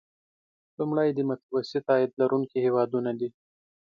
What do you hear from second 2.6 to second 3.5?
هیوادونه دي.